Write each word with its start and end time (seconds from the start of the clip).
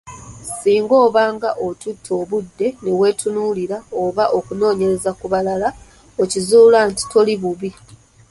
Singa 0.59 0.95
obanga 1.05 1.49
otutte 1.67 2.11
obudde 2.21 2.67
neweetunuulira 2.83 3.77
oba 4.03 4.23
okunoonyereza 4.37 5.11
ku 5.19 5.25
balala 5.33 5.69
okizuula 6.23 6.79
nti 6.89 7.03
toli 7.11 7.33
bubi. 7.41 7.69